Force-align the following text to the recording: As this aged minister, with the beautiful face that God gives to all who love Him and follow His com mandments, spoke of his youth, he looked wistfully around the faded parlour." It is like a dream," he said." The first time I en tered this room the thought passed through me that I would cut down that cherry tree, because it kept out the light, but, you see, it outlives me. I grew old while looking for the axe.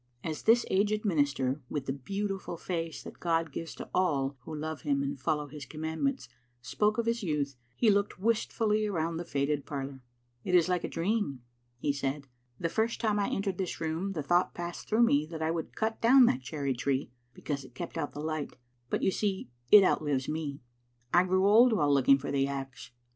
As 0.23 0.41
this 0.41 0.65
aged 0.71 1.05
minister, 1.05 1.61
with 1.69 1.85
the 1.85 1.93
beautiful 1.93 2.57
face 2.57 3.03
that 3.03 3.19
God 3.19 3.51
gives 3.51 3.75
to 3.75 3.87
all 3.93 4.35
who 4.39 4.55
love 4.55 4.81
Him 4.81 5.03
and 5.03 5.21
follow 5.21 5.45
His 5.45 5.63
com 5.67 5.81
mandments, 5.81 6.27
spoke 6.59 6.97
of 6.97 7.05
his 7.05 7.21
youth, 7.21 7.55
he 7.75 7.91
looked 7.91 8.17
wistfully 8.19 8.87
around 8.87 9.17
the 9.17 9.25
faded 9.25 9.63
parlour." 9.63 10.01
It 10.43 10.55
is 10.55 10.67
like 10.67 10.83
a 10.83 10.87
dream," 10.89 11.41
he 11.77 11.93
said." 11.93 12.25
The 12.59 12.67
first 12.67 12.99
time 12.99 13.19
I 13.19 13.29
en 13.29 13.43
tered 13.43 13.57
this 13.59 13.79
room 13.79 14.13
the 14.13 14.23
thought 14.23 14.55
passed 14.55 14.89
through 14.89 15.03
me 15.03 15.27
that 15.27 15.43
I 15.43 15.51
would 15.51 15.75
cut 15.75 16.01
down 16.01 16.25
that 16.25 16.41
cherry 16.41 16.73
tree, 16.73 17.11
because 17.35 17.63
it 17.63 17.75
kept 17.75 17.95
out 17.95 18.13
the 18.13 18.21
light, 18.21 18.55
but, 18.89 19.03
you 19.03 19.11
see, 19.11 19.51
it 19.69 19.83
outlives 19.83 20.27
me. 20.27 20.61
I 21.13 21.25
grew 21.25 21.45
old 21.47 21.73
while 21.73 21.93
looking 21.93 22.17
for 22.17 22.31
the 22.31 22.47
axe. 22.47 22.89